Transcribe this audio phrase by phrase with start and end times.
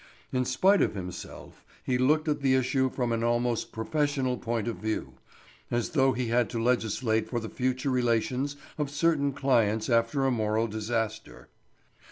[0.33, 4.77] In spite of himself, he looked at the issue from an almost professional point of
[4.77, 5.13] view,
[5.69, 10.31] as though he had to legislate for the future relations of certain clients after a
[10.31, 11.49] moral disaster.